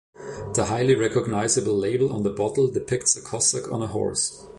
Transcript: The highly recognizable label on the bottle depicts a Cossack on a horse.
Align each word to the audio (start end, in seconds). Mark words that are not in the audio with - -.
The 0.55 0.65
highly 0.65 0.95
recognizable 0.95 1.75
label 1.77 2.11
on 2.11 2.23
the 2.23 2.31
bottle 2.31 2.67
depicts 2.67 3.15
a 3.15 3.21
Cossack 3.21 3.71
on 3.71 3.83
a 3.83 3.87
horse. 3.87 4.47